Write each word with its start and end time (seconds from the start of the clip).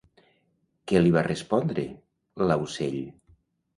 Què 0.91 1.03
li 1.03 1.13
va 1.17 1.23
respondre 1.29 1.85
l'aucell? 2.53 2.99